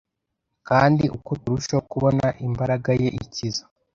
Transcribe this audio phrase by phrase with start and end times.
[0.67, 3.63] kandi uko turushaho kubona imbaraga Ye ikiza